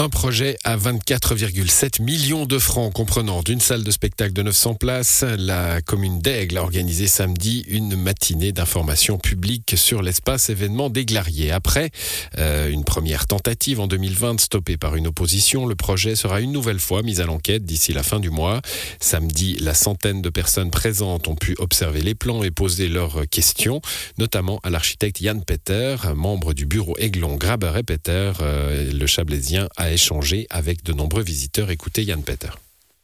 Un 0.00 0.08
projet 0.08 0.56
à 0.62 0.76
24,7 0.76 2.00
millions 2.00 2.46
de 2.46 2.60
francs 2.60 2.92
comprenant 2.92 3.42
d'une 3.42 3.58
salle 3.58 3.82
de 3.82 3.90
spectacle 3.90 4.32
de 4.32 4.44
900 4.44 4.74
places. 4.76 5.24
La 5.36 5.82
commune 5.82 6.20
d'Aigle 6.20 6.58
a 6.58 6.62
organisé 6.62 7.08
samedi 7.08 7.64
une 7.66 7.96
matinée 7.96 8.52
d'information 8.52 9.18
publique 9.18 9.74
sur 9.76 10.00
l'espace 10.00 10.50
événement 10.50 10.88
d'Aiglarier. 10.88 11.50
Après 11.50 11.90
euh, 12.38 12.70
une 12.70 12.84
première 12.84 13.26
tentative 13.26 13.80
en 13.80 13.88
2020 13.88 14.38
stoppée 14.38 14.76
par 14.76 14.94
une 14.94 15.08
opposition, 15.08 15.66
le 15.66 15.74
projet 15.74 16.14
sera 16.14 16.40
une 16.40 16.52
nouvelle 16.52 16.78
fois 16.78 17.02
mis 17.02 17.20
à 17.20 17.26
l'enquête 17.26 17.64
d'ici 17.64 17.92
la 17.92 18.04
fin 18.04 18.20
du 18.20 18.30
mois. 18.30 18.60
Samedi, 19.00 19.56
la 19.56 19.74
centaine 19.74 20.22
de 20.22 20.30
personnes 20.30 20.70
présentes 20.70 21.26
ont 21.26 21.34
pu 21.34 21.56
observer 21.58 22.02
les 22.02 22.14
plans 22.14 22.44
et 22.44 22.52
poser 22.52 22.88
leurs 22.88 23.28
questions, 23.28 23.80
notamment 24.16 24.60
à 24.62 24.70
l'architecte 24.70 25.20
Yann 25.20 25.42
Peter, 25.44 25.96
membre 26.14 26.54
du 26.54 26.66
bureau 26.66 26.94
Aiglon 26.98 27.34
Graber 27.34 27.72
et 27.78 27.82
Peter, 27.82 28.30
euh, 28.42 28.92
le 28.92 29.06
Chablaisien 29.08 29.66
a 29.88 29.92
échanger 29.92 30.46
avec 30.50 30.84
de 30.84 30.92
nombreux 30.92 31.22
visiteurs. 31.22 31.70
Écoutez 31.70 32.02
Yann 32.04 32.22
Peter. 32.22 32.50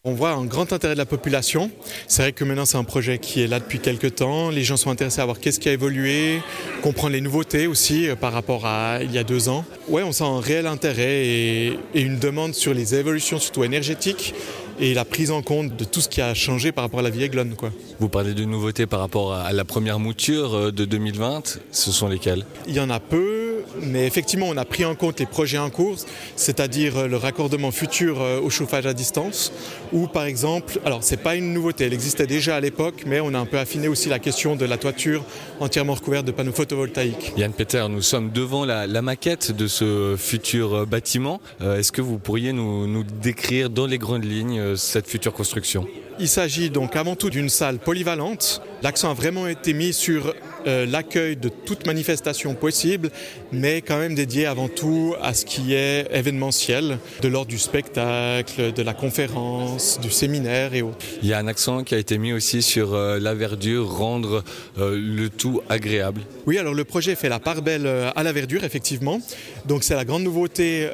On 0.07 0.13
voit 0.13 0.33
un 0.33 0.45
grand 0.45 0.71
intérêt 0.75 0.93
de 0.93 0.99
la 0.99 1.07
population. 1.07 1.71
C'est 2.09 2.21
vrai 2.21 2.33
que 2.33 2.45
maintenant 2.45 2.67
c'est 2.67 2.77
un 2.77 2.85
projet 2.85 3.19
qui 3.19 3.41
est 3.41 3.47
là 3.47 3.59
depuis 3.59 3.79
quelques 3.79 4.17
temps. 4.17 4.51
Les 4.51 4.63
gens 4.63 4.77
sont 4.77 4.91
intéressés 4.91 5.23
à 5.23 5.25
voir 5.25 5.41
qu'est-ce 5.41 5.59
qui 5.59 5.71
a 5.71 5.73
évolué, 5.73 6.43
comprendre 6.83 7.15
les 7.15 7.23
nouveautés 7.23 7.67
aussi 7.67 8.07
euh, 8.07 8.15
par 8.15 8.35
rapport 8.35 8.67
à 8.67 8.99
il 9.03 9.11
y 9.13 9.19
a 9.19 9.25
deux 9.25 9.49
ans. 9.49 9.65
Ouais, 9.89 10.03
on 10.03 10.13
sent 10.13 10.25
un 10.25 10.41
réel 10.41 10.67
intérêt 10.67 11.25
et, 11.27 11.79
et 11.95 12.03
une 12.03 12.19
demande 12.19 12.53
sur 12.53 12.75
les 12.75 12.95
évolutions, 12.95 13.39
surtout 13.39 13.65
énergétiques, 13.65 14.35
et 14.79 14.93
la 14.93 15.07
prise 15.07 15.31
en 15.31 15.41
compte 15.41 15.75
de 15.75 15.85
tout 15.85 16.03
ce 16.03 16.09
qui 16.11 16.21
a 16.21 16.35
changé 16.35 16.71
par 16.71 16.85
rapport 16.85 17.01
à 17.01 17.03
la 17.03 17.11
vie 17.11 17.23
aiglonne. 17.23 17.55
Quoi. 17.55 17.71
Vous 17.99 18.11
parlez 18.11 18.35
de 18.35 18.45
nouveautés 18.45 18.87
par 18.87 19.01
rapport 19.01 19.33
à 19.33 19.53
la 19.53 19.65
première 19.65 19.99
mouture 19.99 20.55
euh, 20.55 20.71
de 20.71 20.85
2020. 20.85 21.61
Ce 21.71 21.93
sont 21.93 22.09
lesquelles? 22.09 22.45
Il 22.67 22.75
y 22.75 22.81
en 22.81 22.91
a 22.91 23.01
peu 23.01 23.44
mais 23.81 24.07
effectivement, 24.07 24.47
on 24.49 24.57
a 24.57 24.65
pris 24.65 24.85
en 24.85 24.95
compte 24.95 25.21
les 25.21 25.27
projets 25.27 25.59
en 25.59 25.71
cours, 25.71 25.97
c'est-à-dire 26.37 26.97
euh, 26.97 27.09
le 27.09 27.17
raccordement 27.17 27.71
futur 27.71 28.21
euh, 28.21 28.41
au 28.41 28.51
chauffage 28.51 28.87
à 28.87 28.95
distance, 28.95 29.53
ou 29.93 30.07
par 30.07 30.25
exemple, 30.25 30.81
alors 30.85 31.03
c'est 31.03 31.17
pas 31.17 31.35
une 31.35 31.53
nouveauté, 31.53 31.85
elle 31.85 31.93
existait 31.93 32.27
déjà 32.27 32.57
à 32.57 32.61
l'époque, 32.61 33.05
mais 33.07 33.21
on 33.21 33.35
a 33.35 33.39
un 33.39 33.47
peu 33.47 33.59
affiné 33.59 33.89
aussi 33.89 34.09
la 34.09 34.19
question 34.19 34.57
de 34.57 34.65
la 34.65 34.79
toiture 34.79 35.25
entièrement 35.61 35.95
recouverte 35.95 36.27
de 36.27 36.33
panneaux 36.33 36.53
photovoltaïques. 36.53 37.33
Yann 37.37 37.53
Peter, 37.53 37.85
nous 37.89 38.03
sommes 38.03 38.31
devant 38.31 38.65
la, 38.65 38.87
la 38.87 39.03
maquette 39.03 39.53
de 39.53 39.67
ce 39.67 40.17
futur 40.19 40.75
euh, 40.75 40.87
bâtiment. 40.87 41.41
Est-ce 41.61 41.93
que 41.93 42.03
vous 42.03 42.19
pourriez 42.19 42.53
nous, 42.53 42.87
nous 42.87 43.05
décrire 43.05 43.71
dans 43.71 43.87
les 43.87 43.99
grandes 43.99 44.25
lignes 44.25 44.77
cette 44.77 45.09
future 45.09 45.33
construction? 45.33 45.87
Il 46.19 46.29
s'agit 46.29 46.71
donc 46.71 46.97
avant 46.97 47.17
tout 47.17 47.31
d'une 47.31 47.49
salle 47.49 47.79
polyvalente. 47.79 48.63
L'accent 48.85 49.11
a 49.11 49.15
vraiment 49.15 49.47
été 49.47 49.73
mis 49.73 49.95
sur 49.95 50.35
euh, 50.67 50.85
l'accueil 50.85 51.37
de 51.37 51.49
toute 51.49 51.87
manifestation 51.87 52.53
possible, 52.55 53.11
mais 53.51 53.81
quand 53.81 53.97
même 53.97 54.15
dédié 54.15 54.45
avant 54.45 54.69
tout 54.69 55.15
à 55.23 55.33
ce 55.33 55.47
qui 55.47 55.73
est 55.73 56.07
événementiel, 56.13 56.99
de 57.23 57.29
l'ordre 57.29 57.49
du 57.49 57.59
spectacle, 57.59 58.75
de 58.75 58.83
la 58.83 58.93
conférence, 58.93 59.99
du 60.03 60.11
séminaire 60.11 60.75
et 60.75 60.83
autres. 60.83 60.99
Il 61.23 61.29
y 61.31 61.33
a 61.33 61.39
un 61.39 61.47
accent 61.47 61.83
qui 61.83 61.95
a 61.95 61.99
été 61.99 62.19
mis 62.19 62.35
aussi 62.35 62.61
sur 62.61 62.93
euh, 62.93 63.19
la 63.19 63.33
verdure, 63.33 63.91
rendre 63.91 64.45
euh, 64.77 65.01
le 65.01 65.31
tout 65.31 65.63
agréable. 65.71 66.21
Oui, 66.47 66.59
alors 66.59 66.75
le 66.75 66.85
projet 66.85 67.15
fait 67.15 67.31
la 67.31 67.41
part 67.41 67.63
belle 67.63 67.87
à 67.87 68.23
la 68.23 68.33
verdure, 68.33 68.65
effectivement. 68.65 69.19
Donc 69.65 69.83
c'est 69.83 69.95
la 69.95 70.05
grande 70.05 70.25
nouveauté, 70.25 70.91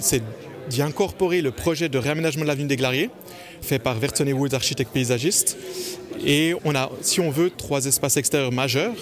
c'est 0.00 0.22
d'y 0.68 0.80
incorporer 0.80 1.42
le 1.42 1.50
projet 1.50 1.88
de 1.88 1.98
réaménagement 1.98 2.42
de 2.42 2.48
l'avenue 2.48 2.68
des 2.68 2.76
Glariers 2.76 3.10
fait 3.62 3.78
par 3.78 3.98
Vertonnet 3.98 4.32
Woods, 4.32 4.54
architecte 4.54 4.92
paysagiste. 4.92 5.56
Et 6.24 6.54
on 6.64 6.74
a, 6.74 6.90
si 7.00 7.20
on 7.20 7.30
veut, 7.30 7.50
trois 7.50 7.86
espaces 7.86 8.16
extérieurs 8.16 8.52
majeurs. 8.52 8.94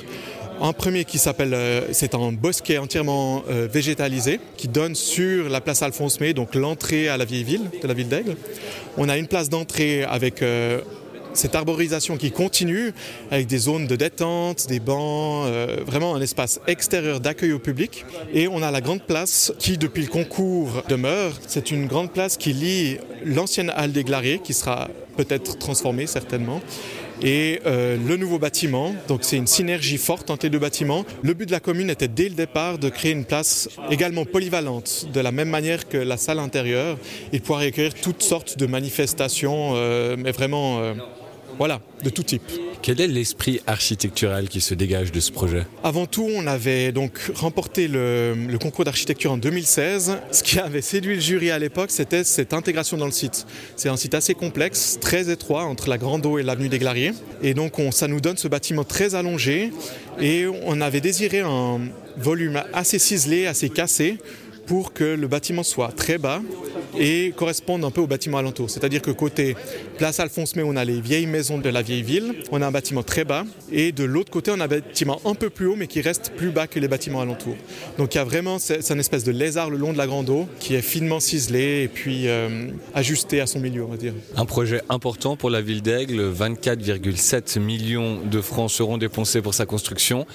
Un 0.62 0.75
premier 0.75 1.06
qui 1.06 1.17
s'appelle, 1.17 1.55
euh, 1.55 1.80
c'est 1.92 2.14
un 2.14 2.33
bosquet 2.33 2.77
entièrement 2.77 3.42
euh, 3.48 3.67
végétalisé 3.72 4.41
qui 4.58 4.69
donne 4.69 4.94
sur 4.94 5.48
la 5.48 5.62
place 5.62 5.83
Alphonse 5.83 6.20
May, 6.20 6.34
donc 6.34 6.55
l'entrée 6.55 7.08
à 7.08 7.17
la 7.17 7.25
vieille 7.25 7.44
ville 7.44 7.70
de 7.83 7.89
la 7.89 7.94
ville 7.94 8.08
d'Aigle. 8.08 8.36
On 8.98 9.08
a 9.08 9.17
une 9.17 9.27
place 9.27 9.48
d'entrée 9.48 10.05
avec 10.05 10.42
euh, 10.42 10.83
cette 11.33 11.55
arborisation 11.55 12.18
qui 12.18 12.30
continue 12.30 12.92
avec 13.30 13.46
des 13.46 13.57
zones 13.57 13.86
de 13.86 13.96
détente, 13.96 14.67
des 14.68 14.80
bancs, 14.80 15.46
vraiment 15.86 16.17
un 16.17 16.20
espace 16.20 16.61
extérieur 16.67 17.20
d'accueil 17.20 17.52
au 17.52 17.61
public. 17.61 18.05
Et 18.34 18.48
on 18.48 18.63
a 18.63 18.73
la 18.73 18.80
grande 18.80 19.02
place 19.02 19.52
qui, 19.61 19.79
depuis 19.79 20.02
le 20.02 20.08
concours, 20.08 20.83
demeure. 20.89 21.33
C'est 21.46 21.70
une 21.70 21.86
grande 21.86 22.11
place 22.11 22.36
qui 22.36 22.52
lie 22.52 22.98
l'ancienne 23.24 23.73
halle 23.77 23.92
des 23.92 24.02
Glariers, 24.02 24.40
qui 24.42 24.52
sera 24.52 24.89
peut-être 25.17 25.57
transformée 25.57 26.08
certainement, 26.08 26.61
et 27.23 27.61
euh, 27.67 27.97
le 27.97 28.17
nouveau 28.17 28.39
bâtiment. 28.39 28.95
Donc 29.08 29.20
c'est 29.23 29.36
une 29.36 29.47
synergie 29.47 29.98
forte 29.98 30.31
entre 30.31 30.47
les 30.47 30.51
deux 30.51 30.58
bâtiments. 30.58 31.05
Le 31.23 31.35
but 31.35 31.47
de 31.47 31.53
la 31.53 31.61
commune 31.61 31.91
était 31.91 32.08
dès 32.08 32.29
le 32.29 32.35
départ 32.35 32.79
de 32.79 32.89
créer 32.89 33.13
une 33.13 33.25
place 33.25 33.69
également 33.91 34.25
polyvalente, 34.25 35.08
de 35.13 35.20
la 35.20 35.33
même 35.33 35.48
manière 35.48 35.89
que 35.89 35.98
la 35.98 36.17
salle 36.17 36.39
intérieure, 36.39 36.98
et 37.33 37.41
pouvoir 37.41 37.61
accueillir 37.61 37.95
toutes 37.95 38.23
sortes 38.23 38.58
de 38.58 38.67
manifestations, 38.67 39.73
euh, 39.75 40.17
mais 40.19 40.33
vraiment... 40.33 40.81
Euh, 40.81 40.95
voilà, 41.58 41.81
de 42.03 42.08
tout 42.08 42.23
type. 42.23 42.42
Quel 42.83 42.98
est 43.02 43.07
l'esprit 43.07 43.61
architectural 43.67 44.48
qui 44.48 44.63
se 44.63 44.73
dégage 44.73 45.13
de 45.13 45.20
ce 45.20 45.30
projet? 45.30 45.67
Avant 45.85 46.07
tout, 46.07 46.27
on 46.35 46.46
avait 46.46 46.92
donc 46.92 47.18
remporté 47.35 47.89
le, 47.89 48.57
concours 48.58 48.86
d'architecture 48.86 49.33
en 49.33 49.36
2016. 49.36 50.17
Ce 50.33 50.42
qui 50.42 50.58
avait 50.58 50.80
séduit 50.80 51.17
le 51.17 51.20
jury 51.20 51.51
à 51.51 51.58
l'époque, 51.58 51.90
c'était 51.90 52.24
cette 52.24 52.55
intégration 52.55 52.96
dans 52.96 53.05
le 53.05 53.13
site. 53.13 53.46
C'est 53.77 53.90
un 53.90 53.98
site 53.98 54.14
assez 54.14 54.33
complexe, 54.33 54.96
très 54.98 55.30
étroit 55.30 55.64
entre 55.64 55.90
la 55.90 55.98
Grande 55.98 56.24
Eau 56.24 56.39
et 56.39 56.42
l'avenue 56.42 56.70
des 56.70 56.79
Glariers. 56.79 57.13
Et 57.42 57.52
donc, 57.52 57.79
on, 57.79 57.90
ça 57.90 58.08
nous 58.08 58.23
donne 58.23 58.39
ce 58.39 58.48
bâtiment 58.48 58.85
très 58.85 59.14
allongé. 59.14 59.73
Et 60.19 60.46
on 60.46 60.80
avait 60.80 61.02
désiré 61.02 61.40
un 61.40 61.80
volume 62.17 62.63
assez 62.73 62.98
ciselé, 62.98 63.46
assez 63.46 63.69
cassé, 63.69 64.17
pour 64.67 64.92
que 64.95 65.05
le 65.05 65.27
bâtiment 65.27 65.64
soit 65.64 65.89
très 65.89 66.17
bas 66.17 66.40
et 66.98 67.33
corresponde 67.36 67.84
un 67.84 67.90
peu 67.90 68.01
au 68.01 68.06
bâtiment 68.06 68.39
alentour. 68.39 68.70
C'est-à-dire 68.70 69.02
que 69.02 69.11
côté 69.11 69.56
place 69.98 70.20
Alphonse 70.20 70.56
May, 70.56 70.62
on 70.64 70.77
a 70.77 70.84
les 70.84 71.01
vieilles 71.01 71.27
maisons 71.27 71.58
de 71.58 71.68
la 71.68 71.83
vieille 71.83 72.02
ville, 72.02 72.34
on 72.51 72.62
a 72.62 72.67
un 72.67 72.70
bâtiment 72.70 73.02
très 73.02 73.24
bas, 73.24 73.45
et 73.73 73.92
de 73.92 74.05
l'autre 74.05 74.30
côté, 74.30 74.51
on 74.51 74.61
a 74.61 74.64
un 74.64 74.68
bâtiment 74.68 75.20
un 75.24 75.34
peu 75.34 75.51
plus 75.51 75.67
haut, 75.67 75.77
mais 75.77 75.86
qui 75.86 76.01
reste 76.01 76.33
plus 76.36 76.51
bas 76.51 76.67
que 76.67 76.78
les 76.78 76.89
bâtiments 76.89 77.20
alentours. 77.20 77.56
Donc 77.98 78.14
il 78.14 78.18
y 78.18 78.20
a 78.20 78.24
vraiment, 78.24 78.58
c'est 78.58 78.90
une 78.90 79.01
espèce 79.01 79.24
de 79.24 79.33
lézard 79.33 79.70
le 79.70 79.77
long 79.77 79.92
de 79.92 79.98
la 79.98 80.06
grande 80.06 80.30
eau, 80.30 80.46
qui 80.58 80.74
est 80.74 80.83
finement 80.83 81.20
ciselé 81.20 81.83
et 81.83 81.89
puis 81.89 82.28
euh, 82.28 82.68
ajusté 82.95 83.40
à 83.40 83.46
son 83.46 83.61
milieu, 83.61 83.84
on 83.84 83.89
va 83.89 83.96
dire. 83.96 84.14
Un 84.36 84.46
projet 84.46 84.83
important 84.89 85.36
pour 85.36 85.51
la 85.51 85.61
ville 85.61 85.83
d'Aigle, 85.83 86.33
24,7 86.33 87.58
millions 87.61 88.20
de 88.24 88.40
francs 88.40 88.70
seront 88.70 88.98
dépensés 88.98 89.42
pour 89.42 89.55
sa 89.55 89.67
construction. 89.67 90.27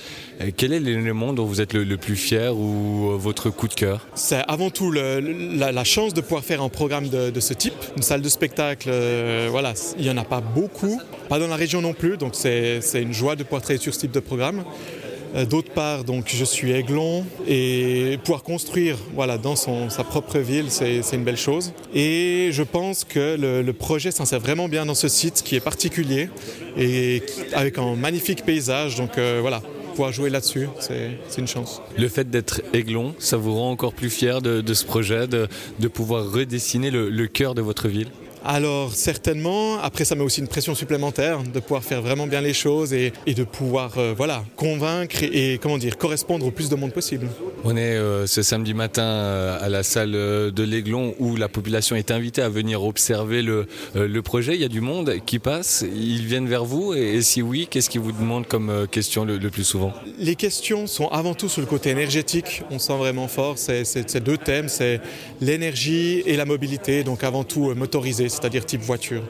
Quel 0.57 0.73
est 0.73 0.79
l'élément 0.79 1.33
dont 1.33 1.45
vous 1.45 1.61
êtes 1.61 1.73
le, 1.73 1.83
le 1.83 1.97
plus 1.97 2.16
fier 2.16 2.55
ou 2.55 3.17
votre 3.17 3.49
coup 3.49 3.67
de 3.67 3.73
cœur? 3.73 4.07
C'est 4.16 4.43
avant 4.47 4.69
tout 4.69 4.91
le, 4.91 5.19
la, 5.19 5.72
la, 5.72 5.83
chance 5.83 6.13
de 6.13 6.22
pouvoir 6.22 6.43
faire 6.45 6.61
un 6.61 6.69
programme 6.69 7.09
de, 7.09 7.39
ce 7.39 7.53
type. 7.53 7.73
Une 7.97 8.03
salle 8.03 8.22
de 8.22 8.29
spectacle, 8.29 8.89
euh, 8.91 9.47
voilà, 9.50 9.73
il 9.97 10.03
n'y 10.03 10.09
en 10.09 10.17
a 10.17 10.23
pas 10.23 10.41
beaucoup, 10.41 11.01
pas 11.28 11.39
dans 11.39 11.47
la 11.47 11.56
région 11.56 11.81
non 11.81 11.94
plus, 11.94 12.17
donc 12.17 12.33
c'est 12.35 12.81
une 12.95 13.13
joie 13.13 13.35
de 13.35 13.44
pouvoir 13.44 13.61
travailler 13.61 13.81
sur 13.81 13.94
ce 13.94 14.00
type 14.00 14.11
de 14.11 14.19
programme. 14.19 14.63
Euh, 15.35 15.45
D'autre 15.45 15.72
part, 15.72 16.03
donc, 16.03 16.25
je 16.34 16.45
suis 16.45 16.72
aiglon 16.72 17.25
et 17.47 18.17
pouvoir 18.23 18.44
construire 18.44 18.97
voilà, 19.13 19.38
dans 19.38 19.55
son, 19.55 19.89
sa 19.89 20.03
propre 20.03 20.39
ville, 20.39 20.67
c'est 20.69 21.01
une 21.13 21.23
belle 21.23 21.38
chose. 21.38 21.73
Et 21.94 22.50
je 22.51 22.63
pense 22.63 23.03
que 23.03 23.35
le, 23.38 23.73
projet 23.73 24.11
s'insère 24.11 24.39
vraiment 24.39 24.69
bien 24.69 24.85
dans 24.85 24.95
ce 24.95 25.09
site 25.09 25.44
qui 25.44 25.55
est 25.55 25.59
particulier 25.59 26.29
et 26.78 27.22
avec 27.53 27.78
un 27.78 27.95
magnifique 27.95 28.45
paysage. 28.45 28.95
Donc 28.95 29.17
euh, 29.17 29.39
voilà, 29.41 29.61
pouvoir 29.95 30.11
jouer 30.11 30.29
là-dessus, 30.29 30.67
c'est 30.79 31.17
une 31.38 31.47
chance. 31.47 31.81
Le 31.97 32.07
fait 32.07 32.29
d'être 32.29 32.61
aiglon, 32.73 33.16
ça 33.17 33.38
vous 33.38 33.53
rend 33.56 33.72
encore 33.72 33.94
plus 33.94 34.09
fier 34.09 34.41
de, 34.41 34.61
de 34.61 34.73
ce 34.73 34.85
projet, 34.85 35.28
de, 35.28 35.47
de 35.79 35.88
pouvoir 35.88 36.22
redessiner 36.31 36.91
le, 36.91 37.09
le 37.09 37.28
cœur 37.28 37.56
de 37.56 37.61
votre 37.61 37.88
ville? 37.88 38.09
Alors 38.47 38.94
certainement, 38.94 39.79
après 39.79 40.05
ça 40.05 40.13
met 40.13 40.22
aussi 40.22 40.39
une 40.39 40.47
pression 40.47 40.75
supplémentaire 40.75 41.41
de 41.41 41.59
pouvoir 41.59 41.84
faire 41.84 42.01
vraiment 42.03 42.28
bien 42.28 42.41
les 42.41 42.53
choses 42.53 42.94
et, 42.94 43.11
et 43.25 43.34
de 43.34 43.44
pouvoir 43.44 43.97
euh, 43.97 44.13
voilà, 44.16 44.44
convaincre 44.55 45.23
et, 45.23 45.53
et 45.53 45.57
comment 45.57 45.79
dire 45.79 45.97
correspondre 45.97 46.45
au 46.45 46.51
plus 46.51 46.69
de 46.69 46.75
monde 46.75 46.91
possible. 46.91 47.28
On 47.67 47.75
est 47.77 47.95
euh, 47.95 48.27
ce 48.27 48.43
samedi 48.43 48.75
matin 48.75 49.01
euh, 49.01 49.57
à 49.59 49.69
la 49.69 49.81
salle 49.81 50.11
de 50.11 50.63
l'Aiglon 50.63 51.16
où 51.17 51.35
la 51.35 51.49
population 51.49 51.95
est 51.95 52.11
invitée 52.11 52.43
à 52.43 52.49
venir 52.49 52.84
observer 52.84 53.41
le, 53.41 53.66
euh, 53.95 54.22
projet. 54.22 54.53
Il 54.53 54.61
y 54.61 54.66
a 54.66 54.67
du 54.69 54.81
monde 54.81 55.16
qui 55.25 55.40
passe, 55.40 55.84
ils 55.84 56.25
viennent 56.25 56.47
vers 56.47 56.63
vous. 56.63 56.93
Et, 56.93 57.23
si 57.23 57.41
oui, 57.41 57.67
qu'est-ce 57.67 57.90
qu'ils 57.90 58.01
vous 58.01 58.11
demandent 58.11 58.47
comme 58.47 58.69
euh, 58.69 58.85
question 58.85 59.25
le, 59.25 59.40
le 59.40 59.49
plus 59.49 59.63
souvent? 59.63 59.93
Les 60.19 60.35
questions 60.35 60.85
sont 60.85 61.07
avant 61.07 61.34
tout 61.34 61.49
sur 61.49 61.61
le 61.61 61.67
côté 61.67 61.90
énergétique, 61.90 62.61
on 62.69 62.78
sent 62.78 62.97
vraiment 62.97 63.28
fort, 63.28 63.57
c'est 63.57 64.23
deux 64.23 64.37
thèmes, 64.37 64.69
c'est 64.69 65.01
l'énergie 65.41 66.22
et 66.28 66.37
la 66.37 66.45
mobilité, 66.45 67.03
donc 67.03 67.23
avant 67.23 67.43
tout 67.43 67.72
euh, 67.72 67.73
motorisé, 67.73 68.29
c'est-à-dire 68.29 68.63
type 68.63 68.81
voiture. 68.81 69.23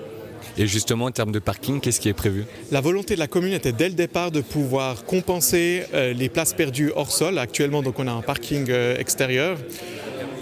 Et 0.58 0.68
justement, 0.68 1.06
en 1.06 1.12
termes 1.12 1.34
de 1.34 1.40
parking, 1.40 1.82
qu'est-ce 1.82 2.00
qui 2.00 2.08
est 2.08 2.14
prévu? 2.14 2.46
La 2.72 2.80
volonté 2.80 3.16
de 3.16 3.20
la 3.20 3.28
commune 3.28 3.54
était 3.54 3.74
dès 3.74 3.90
le 3.90 3.96
départ 3.96 4.32
de 4.32 4.40
pouvoir 4.40 5.04
compenser 5.04 5.84
euh, 5.94 6.14
les 6.14 6.30
places 6.30 6.54
perdues 6.54 6.92
hors 6.96 7.12
sol. 7.12 7.38
Actuellement, 7.40 7.82
donc, 7.82 8.00
on 8.00 8.08
a 8.08 8.12
un 8.12 8.22
parking 8.22 8.68
euh, 8.70 8.98
extérieur. 8.98 9.58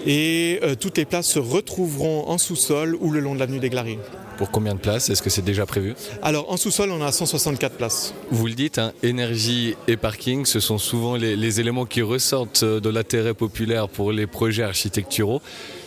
Et 0.06 0.60
euh, 0.62 0.76
toutes 0.76 0.98
les 0.98 1.06
places 1.06 1.28
se 1.28 1.40
retrouveront 1.40 2.28
en 2.28 2.38
sous-sol 2.38 2.96
ou 3.00 3.10
le 3.10 3.22
long 3.22 3.34
de 3.34 3.40
l'avenue 3.40 3.60
des 3.60 3.70
Glaries. 3.70 3.98
pour 4.38 4.52
combien 4.52 4.76
de 4.76 4.80
places? 4.80 5.10
Est-ce 5.10 5.22
que 5.22 5.30
c'est 5.30 5.44
déjà 5.44 5.66
prévu? 5.66 5.96
Alors 6.22 6.52
en 6.52 6.58
sous-sol, 6.58 6.92
on 6.92 7.02
a 7.02 7.12
164 7.12 7.78
places. 7.78 8.14
Vous 8.30 8.46
le 8.46 8.54
dites, 8.54 8.78
hein, 8.78 8.92
énergie 9.02 9.76
et 9.88 9.96
parking, 9.96 10.46
ce 10.46 10.60
sont 10.60 10.78
souvent 10.78 11.16
les, 11.16 11.36
les 11.38 11.60
éléments 11.62 11.86
qui 11.86 12.02
ressortent 12.02 12.66
de 12.66 12.90
l'intérêt 12.90 13.34
populaire 13.34 13.88
pour 13.88 14.12
les 14.12 14.28
projets 14.28 14.64
architecturaux. 14.64 15.42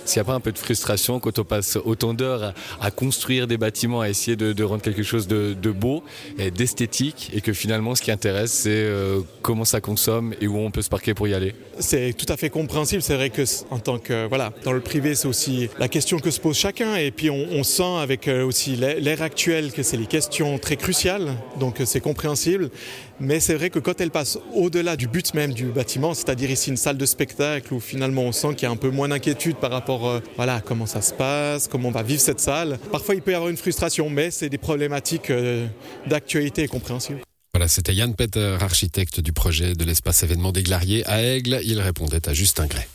S'il 0.06 0.20
n'y 0.20 0.22
a 0.22 0.24
pas 0.24 0.34
un 0.34 0.40
peu 0.40 0.52
de 0.52 0.58
frustration 0.58 1.20
quand 1.20 1.38
on 1.38 1.44
passe 1.44 1.76
autant 1.84 2.14
d'heures 2.14 2.54
à, 2.80 2.90
construire 2.90 3.46
des 3.46 3.58
bâtiments, 3.58 4.00
à 4.00 4.08
essayer 4.08 4.36
de, 4.36 4.64
rendre 4.64 4.82
quelque 4.82 5.02
chose 5.02 5.26
de, 5.26 5.70
beau 5.70 6.02
et 6.38 6.50
d'esthétique, 6.50 7.30
et 7.34 7.40
que 7.40 7.52
finalement 7.52 7.94
ce 7.94 8.02
qui 8.02 8.10
intéresse 8.10 8.52
c'est 8.52 8.70
euh, 8.70 9.20
comment 9.42 9.64
ça 9.64 9.80
consomme 9.80 10.34
et 10.40 10.46
où 10.46 10.56
on 10.58 10.70
peut 10.70 10.82
se 10.82 10.88
parquer 10.88 11.12
pour 11.12 11.28
y 11.28 11.34
aller 11.34 11.54
C'est 11.78 12.14
tout 12.16 12.32
à 12.32 12.36
fait 12.36 12.50
compréhensible. 12.50 13.02
C'est 13.02 13.16
vrai 13.16 13.30
que 13.30 13.42
en 13.70 13.78
tant 13.78 13.98
que 13.98 14.26
voilà, 14.28 14.52
dans 14.64 14.72
le 14.72 14.80
privé, 14.80 15.14
c'est 15.14 15.28
aussi 15.28 15.68
la 15.78 15.88
question 15.88 16.18
que 16.18 16.30
se 16.30 16.40
pose 16.40 16.56
chacun, 16.56 16.96
et 16.96 17.10
puis 17.10 17.30
on, 17.30 17.64
sent 17.64 17.96
avec 18.00 18.28
euh, 18.28 18.44
aussi 18.44 18.76
l'ère 18.76 19.22
actuelle 19.22 19.72
que 19.72 19.82
c'est 19.82 19.96
les 19.96 20.06
questions 20.06 20.58
très 20.58 20.76
cruciales, 20.76 21.34
donc 21.58 21.80
euh, 21.80 21.84
c'est 21.84 22.00
compréhensible. 22.00 22.70
Mais 23.18 23.40
c'est 23.40 23.54
vrai 23.54 23.70
que 23.70 23.78
quand 23.78 23.98
elle 24.00 24.10
passe 24.10 24.38
au-delà 24.54 24.94
du 24.94 25.08
but 25.08 25.32
même 25.32 25.54
du 25.54 25.66
bâtiment, 25.66 26.12
c'est-à-dire 26.12 26.50
ici 26.50 26.68
une 26.68 26.76
salle 26.76 26.98
de 26.98 27.06
spectacle 27.06 27.72
où 27.72 27.80
finalement 27.80 28.22
on 28.22 28.32
sent 28.32 28.54
qu'il 28.54 28.64
y 28.64 28.66
a 28.66 28.70
un 28.70 28.76
peu 28.76 28.90
moins 28.90 29.08
d'inquiétude 29.08 29.56
par 29.56 29.70
rapport 29.70 29.95
euh, 30.04 30.20
voilà, 30.36 30.60
comment 30.60 30.86
ça 30.86 31.00
se 31.00 31.14
passe, 31.14 31.68
comment 31.68 31.88
on 31.88 31.92
va 31.92 32.02
vivre 32.02 32.20
cette 32.20 32.40
salle. 32.40 32.78
Parfois, 32.90 33.14
il 33.14 33.22
peut 33.22 33.32
y 33.32 33.34
avoir 33.34 33.50
une 33.50 33.56
frustration, 33.56 34.10
mais 34.10 34.30
c'est 34.30 34.48
des 34.48 34.58
problématiques 34.58 35.30
euh, 35.30 35.66
d'actualité 36.06 36.64
et 36.64 36.68
compréhensibles. 36.68 37.20
Voilà, 37.54 37.68
c'était 37.68 37.94
Yann 37.94 38.14
Peter, 38.14 38.58
architecte 38.60 39.20
du 39.20 39.32
projet 39.32 39.74
de 39.74 39.84
l'espace 39.84 40.22
événement 40.22 40.52
des 40.52 40.62
Glariers 40.62 41.06
à 41.06 41.22
Aigle. 41.22 41.60
Il 41.64 41.80
répondait 41.80 42.28
à 42.28 42.34
Justin 42.34 42.66
Gray. 42.66 42.86